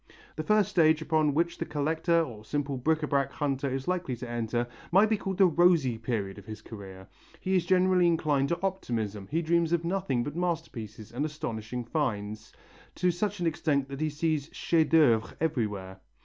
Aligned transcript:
The 0.35 0.41
first 0.41 0.67
stage 0.71 0.99
upon 1.03 1.35
which 1.35 1.59
the 1.59 1.65
collector 1.65 2.23
or 2.23 2.43
simple 2.43 2.75
bric 2.75 3.01
à 3.01 3.07
brac 3.09 3.31
hunter 3.33 3.69
is 3.71 3.87
likely 3.87 4.15
to 4.15 4.27
enter 4.27 4.65
might 4.91 5.09
be 5.11 5.15
called 5.15 5.37
the 5.37 5.45
rosy 5.45 5.99
period 5.99 6.39
of 6.39 6.45
his 6.47 6.59
career. 6.63 7.07
He 7.39 7.55
is 7.55 7.67
generally 7.67 8.07
inclined 8.07 8.49
to 8.49 8.59
optimism, 8.63 9.27
he 9.29 9.43
dreams 9.43 9.73
of 9.73 9.85
nothing 9.85 10.23
but 10.23 10.35
masterpieces 10.35 11.11
and 11.11 11.23
astonishing 11.23 11.85
finds, 11.85 12.51
to 12.95 13.11
such 13.11 13.41
an 13.41 13.45
extent 13.45 13.89
that 13.89 14.01
he 14.01 14.09
sees 14.09 14.49
chefs 14.51 14.89
d'œuvre 14.89 15.35
everywhere. 15.39 15.99